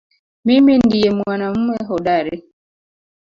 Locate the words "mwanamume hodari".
1.17-2.35